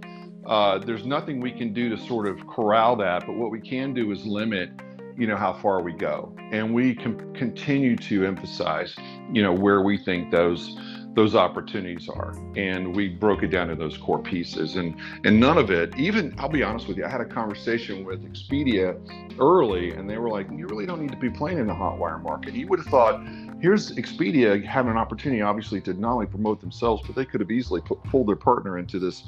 uh, 0.46 0.80
there's 0.80 1.06
nothing 1.06 1.40
we 1.40 1.52
can 1.52 1.74
do 1.74 1.90
to 1.90 1.98
sort 1.98 2.28
of 2.28 2.46
corral 2.48 2.96
that. 2.98 3.26
But 3.26 3.36
what 3.36 3.52
we 3.52 3.62
can 3.62 3.94
do 3.94 4.12
is 4.12 4.26
limit 4.26 4.72
you 5.18 5.28
know 5.28 5.36
how 5.36 5.54
far 5.54 5.82
we 5.82 5.94
go 5.94 6.34
and 6.52 6.74
we 6.74 6.96
can 6.96 7.34
continue 7.36 7.96
to 7.96 8.26
emphasize 8.26 8.96
you 9.32 9.44
know 9.44 9.54
where 9.54 9.82
we 9.82 9.98
think 9.98 10.32
those 10.32 10.78
those 11.14 11.36
opportunities 11.36 12.08
are 12.08 12.34
and 12.56 12.96
we 12.96 13.10
broke 13.10 13.44
it 13.44 13.48
down 13.48 13.68
to 13.68 13.76
those 13.76 13.98
core 13.98 14.22
pieces 14.22 14.78
and 14.78 14.96
and 15.26 15.40
none 15.40 15.58
of 15.58 15.70
it 15.70 15.94
even 15.98 16.34
i'll 16.38 16.48
be 16.48 16.64
honest 16.64 16.88
with 16.88 16.98
you 16.98 17.06
i 17.06 17.10
had 17.10 17.22
a 17.22 17.26
conversation 17.26 18.06
with 18.06 18.24
expedia 18.24 18.98
early 19.40 19.92
and 19.92 20.10
they 20.10 20.18
were 20.18 20.30
like 20.30 20.50
you 20.52 20.66
really 20.68 20.86
don't 20.86 21.02
need 21.02 21.12
to 21.12 21.18
be 21.18 21.30
playing 21.30 21.58
in 21.58 21.68
the 21.68 21.74
Hotwire 21.74 22.22
market 22.22 22.54
you 22.54 22.68
would 22.68 22.80
have 22.80 22.88
thought 22.88 23.22
here's 23.62 23.92
Expedia 23.96 24.64
having 24.66 24.92
an 24.92 24.98
opportunity, 24.98 25.42
obviously, 25.42 25.80
to 25.82 25.94
not 25.94 26.14
only 26.14 26.26
promote 26.26 26.60
themselves, 26.60 27.04
but 27.06 27.16
they 27.16 27.24
could 27.24 27.40
have 27.40 27.52
easily 27.52 27.80
put, 27.80 28.04
pulled 28.04 28.28
their 28.28 28.36
partner 28.36 28.78
into 28.78 29.00
this 29.00 29.24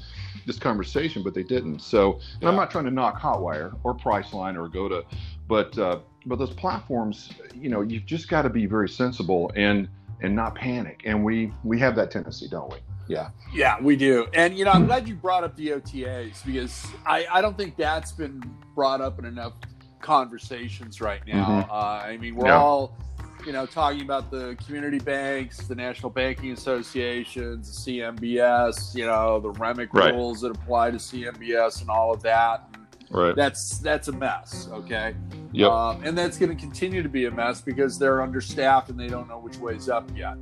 this 0.45 0.59
conversation, 0.59 1.23
but 1.23 1.33
they 1.33 1.43
didn't. 1.43 1.79
So, 1.79 2.13
and 2.13 2.41
yeah. 2.41 2.49
I'm 2.49 2.55
not 2.55 2.69
trying 2.69 2.83
to 2.83 2.91
knock 2.91 3.21
Hotwire 3.21 3.77
or 3.83 3.95
Priceline 3.95 4.57
or 4.57 4.65
Agoda, 4.65 5.03
but 5.47 5.77
uh, 5.77 5.99
but 6.25 6.39
those 6.39 6.53
platforms, 6.53 7.29
you 7.55 7.69
know, 7.69 7.81
you've 7.81 8.05
just 8.05 8.27
got 8.27 8.41
to 8.41 8.49
be 8.49 8.65
very 8.65 8.89
sensible 8.89 9.51
and 9.55 9.87
and 10.23 10.35
not 10.35 10.55
panic. 10.55 11.01
And 11.05 11.23
we 11.23 11.53
we 11.63 11.77
have 11.79 11.95
that 11.97 12.09
tendency, 12.09 12.47
don't 12.47 12.71
we? 12.71 12.79
Yeah. 13.07 13.29
Yeah, 13.53 13.79
we 13.81 13.95
do. 13.95 14.27
And, 14.33 14.57
you 14.57 14.65
know, 14.65 14.71
I'm 14.71 14.85
glad 14.85 15.07
you 15.07 15.15
brought 15.15 15.43
up 15.43 15.55
the 15.55 15.69
OTAs 15.69 16.43
because 16.45 16.87
I, 17.05 17.27
I 17.31 17.41
don't 17.41 17.57
think 17.57 17.75
that's 17.75 18.11
been 18.11 18.41
brought 18.75 19.01
up 19.01 19.19
in 19.19 19.25
enough 19.25 19.53
conversations 19.99 21.01
right 21.01 21.21
now. 21.27 21.45
Mm-hmm. 21.45 21.71
Uh, 21.71 21.73
I 21.73 22.17
mean, 22.17 22.35
we're 22.35 22.47
yeah. 22.47 22.57
all, 22.57 22.97
you 23.45 23.51
know, 23.51 23.65
talking 23.65 24.01
about 24.01 24.31
the 24.31 24.57
community 24.65 24.99
banks, 24.99 25.57
the 25.67 25.75
National 25.75 26.09
Banking 26.09 26.51
Associations, 26.51 27.85
the 27.85 27.91
CMBS, 27.91 28.95
you 28.95 29.05
know, 29.05 29.39
the 29.39 29.51
REMIC 29.51 29.89
right. 29.91 30.13
rules 30.13 30.41
that 30.41 30.51
apply 30.51 30.91
to 30.91 30.97
CMBS 30.97 31.81
and 31.81 31.89
all 31.89 32.13
of 32.13 32.21
that. 32.23 32.69
Right. 33.09 33.35
That's 33.35 33.77
that's 33.79 34.07
a 34.07 34.13
mess. 34.13 34.69
Okay. 34.71 35.13
Yep. 35.53 35.71
Um, 35.71 36.03
and 36.03 36.17
that's 36.17 36.37
going 36.37 36.55
to 36.55 36.59
continue 36.59 37.03
to 37.03 37.09
be 37.09 37.25
a 37.25 37.31
mess 37.31 37.61
because 37.61 37.99
they're 37.99 38.21
understaffed 38.21 38.89
and 38.89 38.99
they 38.99 39.07
don't 39.07 39.27
know 39.27 39.39
which 39.39 39.57
way's 39.57 39.87
up 39.87 40.09
yet. 40.15 40.35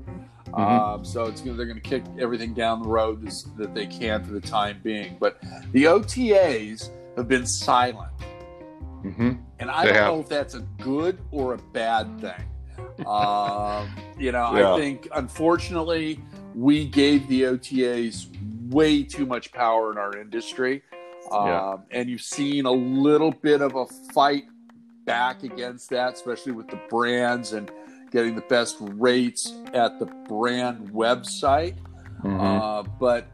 Mm-hmm. 0.47 0.61
Um, 0.61 1.05
so 1.05 1.25
it's 1.25 1.41
they're 1.41 1.53
going 1.53 1.75
to 1.75 1.81
kick 1.81 2.03
everything 2.19 2.53
down 2.53 2.81
the 2.81 2.87
road 2.87 3.25
as, 3.27 3.45
that 3.57 3.73
they 3.73 3.85
can 3.85 4.23
for 4.23 4.31
the 4.31 4.41
time 4.41 4.79
being. 4.83 5.17
But 5.19 5.41
the 5.71 5.85
OTAs 5.85 6.89
have 7.15 7.27
been 7.27 7.45
silent, 7.45 8.11
mm-hmm. 9.03 9.33
and 9.59 9.71
I 9.71 9.85
they 9.85 9.93
don't 9.93 9.95
have. 9.95 10.13
know 10.13 10.19
if 10.21 10.29
that's 10.29 10.55
a 10.55 10.61
good 10.79 11.19
or 11.31 11.53
a 11.53 11.57
bad 11.57 12.19
thing. 12.19 13.05
um, 13.05 13.89
you 14.17 14.31
know, 14.31 14.55
yeah. 14.55 14.73
I 14.73 14.79
think 14.79 15.07
unfortunately 15.13 16.19
we 16.53 16.85
gave 16.85 17.27
the 17.27 17.43
OTAs 17.43 18.27
way 18.71 19.03
too 19.03 19.25
much 19.25 19.51
power 19.51 19.91
in 19.91 19.97
our 19.97 20.17
industry, 20.17 20.83
um, 21.31 21.47
yeah. 21.47 21.77
and 21.91 22.09
you've 22.09 22.21
seen 22.21 22.65
a 22.65 22.71
little 22.71 23.31
bit 23.31 23.61
of 23.61 23.75
a 23.75 23.85
fight 24.13 24.43
back 25.11 25.43
against 25.43 25.89
that, 25.89 26.13
especially 26.13 26.53
with 26.53 26.69
the 26.69 26.79
brands 26.89 27.51
and 27.51 27.69
getting 28.11 28.33
the 28.33 28.41
best 28.43 28.77
rates 28.79 29.53
at 29.73 29.99
the 29.99 30.05
brand 30.05 30.89
website. 30.89 31.75
Mm-hmm. 32.23 32.39
Uh, 32.39 32.83
but 32.97 33.27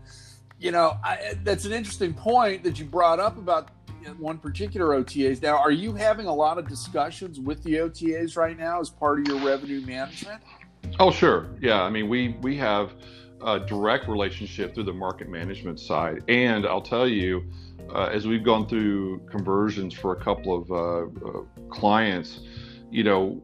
you 0.60 0.72
know, 0.72 0.98
I, 1.04 1.36
that's 1.44 1.66
an 1.66 1.74
interesting 1.74 2.16
point 2.16 2.64
that 2.64 2.80
you 2.80 2.86
brought 2.86 3.20
up 3.20 3.38
about 3.38 3.70
one 4.18 4.40
particular 4.40 4.88
OTAs. 4.88 5.40
Now, 5.40 5.58
are 5.58 5.72
you 5.72 5.94
having 5.94 6.26
a 6.26 6.34
lot 6.34 6.58
of 6.58 6.68
discussions 6.68 7.40
with 7.40 7.62
the 7.64 7.76
OTAs 7.76 8.36
right 8.38 8.58
now 8.58 8.80
as 8.80 8.90
part 8.90 9.20
of 9.20 9.28
your 9.28 9.40
revenue 9.46 9.82
management? 9.86 10.42
Oh, 11.00 11.12
sure. 11.12 11.48
Yeah, 11.62 11.84
I 11.84 11.92
mean, 11.92 12.10
we 12.10 12.38
we 12.42 12.58
have 12.58 12.94
a 13.46 13.60
direct 13.60 14.08
relationship 14.08 14.74
through 14.74 14.84
the 14.84 14.94
market 14.94 15.30
management 15.30 15.80
side, 15.80 16.24
and 16.28 16.66
I'll 16.66 16.82
tell 16.82 17.08
you. 17.08 17.46
Uh, 17.96 18.10
as 18.12 18.28
we've 18.28 18.44
gone 18.44 18.68
through 18.68 19.18
conversions 19.32 19.94
for 19.94 20.12
a 20.12 20.22
couple 20.22 20.54
of 20.54 20.70
uh, 20.70 21.26
uh, 21.26 21.44
clients, 21.70 22.42
you 22.92 23.02
know, 23.02 23.42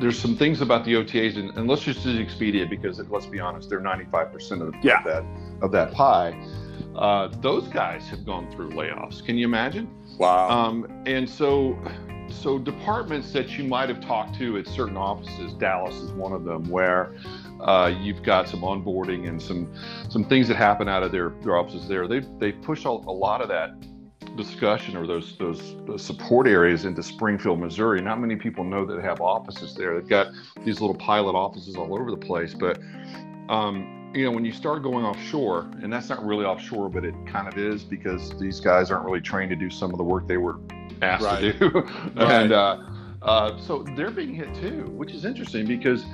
there's 0.00 0.18
some 0.18 0.36
things 0.36 0.60
about 0.60 0.84
the 0.84 0.94
OTAs, 0.94 1.36
and, 1.36 1.50
and 1.56 1.68
let's 1.68 1.82
just 1.82 2.04
use 2.04 2.18
Expedia 2.18 2.68
because 2.68 2.98
let's 3.10 3.26
be 3.26 3.38
honest, 3.38 3.68
they're 3.68 3.80
95% 3.80 4.66
of, 4.66 4.74
yeah. 4.82 4.98
of 4.98 5.04
that 5.04 5.24
of 5.62 5.72
that 5.72 5.92
pie. 5.92 6.32
Uh, 6.96 7.28
those 7.40 7.68
guys 7.68 8.08
have 8.08 8.24
gone 8.24 8.50
through 8.50 8.70
layoffs. 8.70 9.24
Can 9.24 9.36
you 9.36 9.44
imagine? 9.44 9.88
Wow. 10.18 10.48
Um, 10.48 11.02
and 11.06 11.28
so, 11.28 11.78
so 12.28 12.58
departments 12.58 13.32
that 13.32 13.56
you 13.56 13.64
might 13.64 13.88
have 13.88 14.00
talked 14.00 14.34
to 14.36 14.58
at 14.58 14.66
certain 14.66 14.96
offices, 14.96 15.52
Dallas 15.54 15.94
is 15.96 16.10
one 16.12 16.32
of 16.32 16.44
them, 16.44 16.68
where 16.68 17.14
uh, 17.62 17.94
you've 18.00 18.22
got 18.22 18.48
some 18.48 18.60
onboarding 18.60 19.28
and 19.28 19.40
some 19.40 19.72
some 20.08 20.24
things 20.24 20.48
that 20.48 20.56
happen 20.56 20.88
out 20.88 21.02
of 21.02 21.12
their, 21.12 21.30
their 21.42 21.56
offices 21.56 21.88
there. 21.88 22.06
They 22.06 22.20
they 22.38 22.52
push 22.52 22.84
a, 22.84 22.88
a 22.88 22.90
lot 22.90 23.40
of 23.40 23.48
that 23.48 23.70
discussion 24.36 24.96
or 24.96 25.06
those, 25.06 25.36
those, 25.38 25.76
those 25.86 26.04
support 26.04 26.46
areas 26.46 26.84
into 26.84 27.02
Springfield, 27.02 27.58
Missouri. 27.58 28.00
Not 28.00 28.20
many 28.20 28.36
people 28.36 28.64
know 28.64 28.84
that 28.86 28.94
they 28.96 29.02
have 29.02 29.20
offices 29.20 29.74
there. 29.74 29.98
They've 29.98 30.08
got 30.08 30.28
these 30.64 30.80
little 30.80 30.96
pilot 30.96 31.32
offices 31.34 31.76
all 31.76 31.98
over 31.98 32.10
the 32.10 32.16
place. 32.16 32.54
But 32.54 32.78
um, 33.48 34.12
you 34.14 34.24
know, 34.24 34.30
when 34.32 34.44
you 34.44 34.52
start 34.52 34.82
going 34.82 35.04
offshore, 35.04 35.70
and 35.82 35.92
that's 35.92 36.08
not 36.08 36.24
really 36.24 36.44
offshore, 36.44 36.88
but 36.88 37.04
it 37.04 37.14
kind 37.26 37.46
of 37.48 37.58
is 37.58 37.84
because 37.84 38.36
these 38.38 38.60
guys 38.60 38.90
aren't 38.90 39.04
really 39.04 39.20
trained 39.20 39.50
to 39.50 39.56
do 39.56 39.70
some 39.70 39.90
of 39.90 39.98
the 39.98 40.04
work 40.04 40.26
they 40.26 40.36
were 40.36 40.58
asked 41.02 41.24
right. 41.24 41.40
to 41.40 41.52
do, 41.52 41.88
and 42.16 42.52
uh, 42.52 42.78
uh, 43.22 43.58
so 43.58 43.84
they're 43.96 44.10
being 44.10 44.34
hit 44.34 44.54
too, 44.54 44.84
which 44.96 45.12
is 45.12 45.24
interesting 45.24 45.66
because 45.66 46.04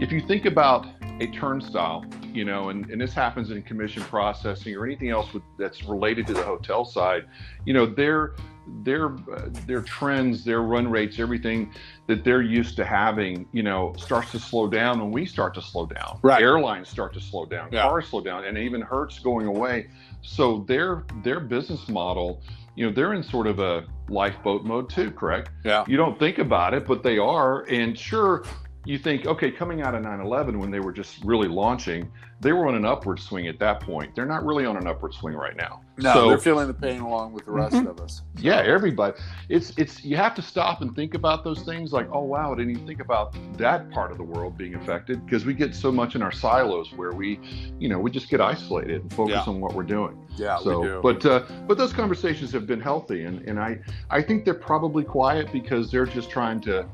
if 0.00 0.12
you 0.12 0.20
think 0.20 0.44
about 0.44 0.86
a 1.20 1.26
turnstile, 1.28 2.04
you 2.32 2.44
know, 2.44 2.68
and, 2.68 2.88
and 2.90 3.00
this 3.00 3.12
happens 3.12 3.50
in 3.50 3.62
commission 3.62 4.02
processing 4.04 4.74
or 4.76 4.84
anything 4.84 5.10
else 5.10 5.32
with, 5.32 5.42
that's 5.58 5.84
related 5.84 6.26
to 6.28 6.34
the 6.34 6.42
hotel 6.42 6.84
side, 6.84 7.26
you 7.64 7.72
know, 7.72 7.86
their 7.86 8.34
their 8.82 9.14
uh, 9.32 9.48
their 9.66 9.82
trends, 9.82 10.44
their 10.44 10.62
run 10.62 10.88
rates, 10.88 11.18
everything 11.18 11.72
that 12.06 12.22
they're 12.22 12.42
used 12.42 12.76
to 12.76 12.84
having, 12.84 13.46
you 13.52 13.62
know, 13.62 13.94
starts 13.96 14.30
to 14.32 14.38
slow 14.38 14.68
down 14.68 15.00
when 15.00 15.10
we 15.10 15.24
start 15.24 15.54
to 15.54 15.62
slow 15.62 15.86
down. 15.86 16.18
Right. 16.22 16.42
Airlines 16.42 16.88
start 16.88 17.14
to 17.14 17.20
slow 17.20 17.46
down, 17.46 17.70
yeah. 17.72 17.82
cars 17.82 18.08
slow 18.08 18.20
down, 18.20 18.44
and 18.44 18.58
even 18.58 18.80
Hertz 18.80 19.18
going 19.18 19.46
away. 19.46 19.88
So 20.22 20.64
their 20.68 21.04
their 21.24 21.40
business 21.40 21.88
model, 21.88 22.42
you 22.76 22.86
know, 22.86 22.92
they're 22.92 23.14
in 23.14 23.22
sort 23.22 23.46
of 23.46 23.58
a 23.58 23.84
lifeboat 24.08 24.64
mode 24.64 24.90
too, 24.90 25.10
correct? 25.10 25.50
Yeah. 25.64 25.84
You 25.86 25.96
don't 25.96 26.18
think 26.18 26.38
about 26.38 26.74
it, 26.74 26.86
but 26.86 27.02
they 27.02 27.18
are. 27.18 27.62
And 27.64 27.98
sure, 27.98 28.44
you 28.88 28.96
think, 28.96 29.26
okay, 29.26 29.50
coming 29.50 29.82
out 29.82 29.94
of 29.94 30.02
9 30.02 30.18
11 30.18 30.58
when 30.58 30.70
they 30.70 30.80
were 30.80 30.92
just 30.92 31.22
really 31.22 31.46
launching, 31.46 32.10
they 32.40 32.52
were 32.52 32.66
on 32.66 32.74
an 32.74 32.86
upward 32.86 33.20
swing 33.20 33.46
at 33.46 33.58
that 33.58 33.80
point. 33.80 34.14
They're 34.14 34.24
not 34.24 34.46
really 34.46 34.64
on 34.64 34.78
an 34.78 34.86
upward 34.86 35.12
swing 35.12 35.34
right 35.34 35.54
now. 35.54 35.82
No, 35.98 36.14
so, 36.14 36.28
they're 36.30 36.38
feeling 36.38 36.68
the 36.68 36.72
pain 36.72 37.00
along 37.00 37.34
with 37.34 37.44
the 37.44 37.50
rest 37.50 37.74
mm-hmm. 37.74 37.86
of 37.86 38.00
us. 38.00 38.22
So. 38.36 38.40
Yeah, 38.42 38.62
everybody. 38.62 39.18
It's 39.50 39.76
it's 39.76 40.02
you 40.06 40.16
have 40.16 40.34
to 40.36 40.42
stop 40.42 40.80
and 40.80 40.96
think 40.96 41.12
about 41.12 41.44
those 41.44 41.64
things 41.64 41.92
like, 41.92 42.08
oh 42.10 42.22
wow, 42.22 42.50
I 42.50 42.56
didn't 42.56 42.70
even 42.70 42.86
think 42.86 43.00
about 43.00 43.36
that 43.58 43.90
part 43.90 44.10
of 44.10 44.16
the 44.16 44.24
world 44.24 44.56
being 44.56 44.74
affected 44.74 45.22
because 45.26 45.44
we 45.44 45.52
get 45.52 45.74
so 45.74 45.92
much 45.92 46.14
in 46.14 46.22
our 46.22 46.32
silos 46.32 46.90
where 46.94 47.12
we, 47.12 47.40
you 47.78 47.90
know, 47.90 47.98
we 47.98 48.10
just 48.10 48.30
get 48.30 48.40
isolated 48.40 49.02
and 49.02 49.12
focus 49.12 49.34
yeah. 49.34 49.52
on 49.52 49.60
what 49.60 49.74
we're 49.74 49.82
doing. 49.82 50.18
Yeah, 50.36 50.60
so, 50.60 50.80
we 50.80 50.86
do. 50.86 51.00
But 51.02 51.26
uh, 51.26 51.44
but 51.66 51.76
those 51.76 51.92
conversations 51.92 52.52
have 52.52 52.66
been 52.66 52.80
healthy, 52.80 53.24
and 53.24 53.46
and 53.46 53.60
I 53.60 53.80
I 54.08 54.22
think 54.22 54.46
they're 54.46 54.54
probably 54.54 55.04
quiet 55.04 55.52
because 55.52 55.90
they're 55.90 56.06
just 56.06 56.30
trying 56.30 56.62
to 56.62 56.88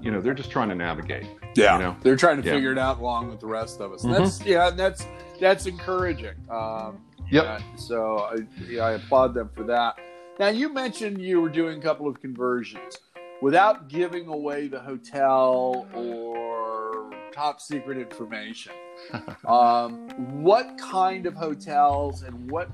you 0.00 0.10
know 0.10 0.20
they're 0.20 0.34
just 0.34 0.50
trying 0.50 0.68
to 0.68 0.74
navigate 0.74 1.26
yeah 1.54 1.76
you 1.76 1.82
know? 1.82 1.96
they're 2.02 2.16
trying 2.16 2.40
to 2.40 2.46
yeah. 2.46 2.54
figure 2.54 2.72
it 2.72 2.78
out 2.78 2.98
along 2.98 3.28
with 3.28 3.40
the 3.40 3.46
rest 3.46 3.80
of 3.80 3.92
us 3.92 4.02
mm-hmm. 4.02 4.12
that's 4.12 4.44
yeah 4.44 4.70
that's 4.70 5.06
that's 5.40 5.66
encouraging 5.66 6.34
um 6.50 7.00
yep. 7.30 7.60
so 7.76 8.18
I, 8.18 8.36
yeah, 8.68 8.84
I 8.84 8.92
applaud 8.92 9.34
them 9.34 9.50
for 9.54 9.64
that 9.64 9.96
now 10.38 10.48
you 10.48 10.72
mentioned 10.72 11.20
you 11.20 11.40
were 11.40 11.48
doing 11.48 11.78
a 11.78 11.82
couple 11.82 12.06
of 12.08 12.20
conversions 12.20 12.98
without 13.42 13.88
giving 13.88 14.28
away 14.28 14.68
the 14.68 14.80
hotel 14.80 15.86
or 15.94 17.10
top 17.32 17.60
secret 17.60 17.98
information 17.98 18.72
um, 19.46 20.08
what 20.42 20.78
kind 20.78 21.26
of 21.26 21.34
hotels 21.34 22.22
and 22.22 22.50
what 22.50 22.70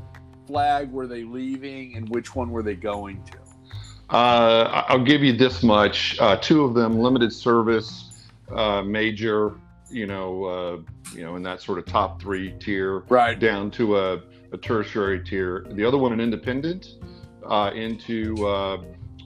flag 0.47 0.91
were 0.91 1.07
they 1.07 1.25
leaving 1.25 1.97
and 1.97 2.09
which 2.11 2.35
one 2.35 2.51
were 2.51 2.63
they 2.63 2.77
going 2.77 3.23
to 3.25 3.42
uh, 4.13 4.85
I'll 4.89 5.03
give 5.03 5.23
you 5.23 5.33
this 5.33 5.63
much. 5.63 6.19
Uh, 6.21 6.37
two 6.37 6.65
of 6.65 6.75
them, 6.75 6.99
limited 6.99 7.33
service, 7.33 8.29
uh, 8.55 8.83
major, 8.83 9.59
you 9.91 10.07
know, 10.07 10.45
uh, 10.45 10.77
you 11.17 11.25
know, 11.25 11.37
in 11.37 11.43
that 11.45 11.63
sort 11.63 11.79
of 11.79 11.87
top 11.87 12.21
three 12.21 12.53
tier, 12.61 13.01
right 13.09 13.39
down 13.39 13.71
to 13.73 13.97
a, 13.97 14.23
a 14.53 14.59
tertiary 14.59 15.25
tier. 15.25 15.67
The 15.71 15.85
other 15.85 15.97
one, 15.97 16.13
an 16.13 16.21
independent, 16.21 16.99
uh, 17.47 17.71
into 17.75 18.47
uh, 18.47 18.79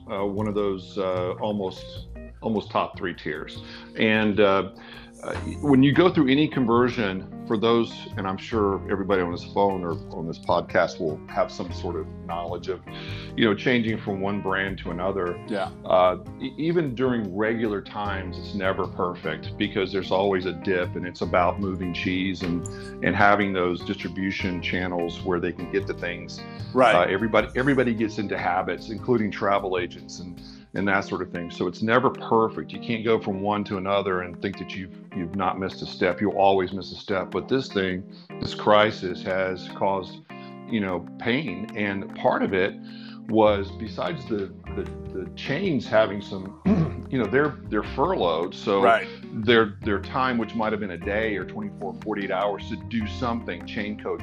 one 0.07 0.47
of 0.47 0.55
those 0.55 0.97
almost 0.97 2.07
almost 2.41 2.71
top 2.71 2.97
three 2.97 3.13
tiers. 3.13 3.63
And 3.97 4.39
uh, 4.39 4.71
when 5.61 5.81
you 5.81 5.93
go 5.93 6.09
through 6.09 6.29
any 6.29 6.47
conversion 6.47 7.33
for 7.47 7.57
those, 7.57 7.91
and 8.17 8.27
I'm 8.27 8.37
sure 8.37 8.81
everybody 8.91 9.21
on 9.21 9.31
this 9.31 9.45
phone 9.45 9.83
or 9.83 9.93
on 10.15 10.27
this 10.27 10.37
podcast 10.37 10.99
will 10.99 11.19
have 11.27 11.51
some 11.51 11.71
sort 11.71 11.95
of 11.95 12.05
knowledge 12.25 12.67
of, 12.67 12.81
you 13.35 13.45
know, 13.45 13.55
changing 13.55 13.97
from 13.99 14.21
one 14.21 14.41
brand 14.41 14.77
to 14.79 14.91
another. 14.91 15.39
Yeah. 15.47 15.71
Uh, 15.85 16.17
even 16.39 16.93
during 16.93 17.35
regular 17.35 17.81
times, 17.81 18.37
it's 18.37 18.53
never 18.53 18.85
perfect 18.85 19.57
because 19.57 19.91
there's 19.91 20.11
always 20.11 20.45
a 20.45 20.53
dip, 20.53 20.95
and 20.95 21.07
it's 21.07 21.21
about 21.21 21.59
moving 21.59 21.93
cheese 21.93 22.43
and 22.43 22.67
and 23.03 23.15
having 23.15 23.53
those 23.53 23.83
distribution 23.85 24.61
channels 24.61 25.21
where 25.21 25.39
they 25.39 25.51
can 25.51 25.71
get 25.71 25.87
the 25.87 25.93
things. 25.93 26.41
Right. 26.73 26.95
Uh, 26.95 27.11
everybody 27.11 27.47
everybody 27.55 27.93
gets 27.93 28.17
into 28.19 28.37
habits, 28.37 28.89
including 28.89 29.31
travel 29.31 29.79
agents 29.79 30.19
and 30.19 30.39
and 30.73 30.87
that 30.87 31.01
sort 31.05 31.21
of 31.21 31.31
thing. 31.31 31.49
So 31.49 31.67
it's 31.67 31.81
never 31.81 32.09
perfect. 32.09 32.71
You 32.71 32.79
can't 32.79 33.03
go 33.03 33.19
from 33.19 33.41
one 33.41 33.63
to 33.65 33.77
another 33.77 34.21
and 34.21 34.39
think 34.41 34.57
that 34.59 34.75
you've 34.75 34.95
you've 35.15 35.35
not 35.35 35.59
missed 35.59 35.81
a 35.81 35.85
step. 35.85 36.21
You'll 36.21 36.37
always 36.37 36.73
miss 36.73 36.91
a 36.91 36.95
step. 36.95 37.31
But 37.31 37.47
this 37.47 37.67
thing, 37.71 38.03
this 38.41 38.53
crisis 38.53 39.23
has 39.23 39.69
caused, 39.75 40.19
you 40.69 40.79
know, 40.81 41.07
pain. 41.19 41.71
And 41.75 42.13
part 42.15 42.43
of 42.43 42.53
it 42.53 42.75
was 43.27 43.71
besides 43.71 44.25
the 44.25 44.51
the, 44.75 44.83
the 45.13 45.29
chains 45.35 45.87
having 45.87 46.21
some 46.21 46.61
you 47.09 47.17
know 47.17 47.25
they're 47.25 47.57
they're 47.69 47.83
furloughed 47.83 48.53
so 48.55 48.81
Right. 48.81 49.07
their 49.45 49.77
their 49.83 49.99
time 49.99 50.37
which 50.37 50.55
might 50.55 50.71
have 50.71 50.79
been 50.79 50.91
a 50.91 50.97
day 50.97 51.35
or 51.35 51.43
24 51.43 51.95
48 52.01 52.31
hours 52.31 52.69
to 52.69 52.77
do 52.87 53.05
something 53.07 53.65
chain 53.65 54.01
code 54.01 54.21